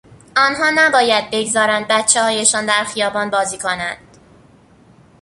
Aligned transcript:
آنها 0.37 0.69
نباید 0.75 1.29
بگذارند 1.31 1.87
بچههایشان 1.89 2.65
در 2.65 2.83
خیابان 2.83 3.29
بازی 3.29 3.57
کنند. 3.57 3.97